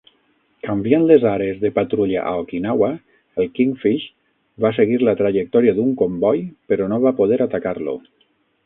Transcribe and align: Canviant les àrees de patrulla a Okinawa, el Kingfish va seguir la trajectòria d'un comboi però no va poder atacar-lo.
Canviant 0.67 1.03
les 1.09 1.25
àrees 1.31 1.59
de 1.63 1.69
patrulla 1.75 2.23
a 2.29 2.31
Okinawa, 2.45 2.89
el 3.43 3.51
Kingfish 3.59 4.09
va 4.67 4.75
seguir 4.81 5.01
la 5.05 5.17
trajectòria 5.23 5.77
d'un 5.83 5.95
comboi 6.03 6.45
però 6.73 6.91
no 6.95 7.03
va 7.09 7.19
poder 7.23 7.41
atacar-lo. 7.51 8.01